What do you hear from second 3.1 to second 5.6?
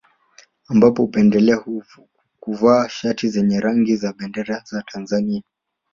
zenye rangi ya bendera za Tanzania